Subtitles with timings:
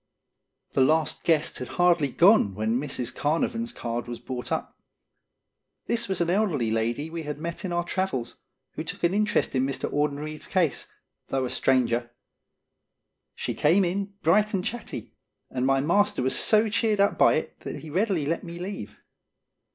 [0.71, 3.13] The last guest had hardly gone when Mrs.
[3.13, 4.75] Carnavon's card was brought up.
[5.85, 8.37] This was an elderly lady we had met in our travels,
[8.71, 9.87] who took an interest in Mr.
[9.93, 10.87] Audenried's case,
[11.27, 12.09] though a stranger.
[13.35, 15.13] She came in, bright and chatty,
[15.51, 18.97] and my master was so cheered up by it that he readily let me leave.